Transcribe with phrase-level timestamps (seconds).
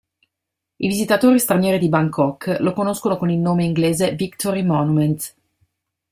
[0.79, 5.35] I visitatori stranieri di Bangkok lo conoscono con il nome inglese Victory Monument.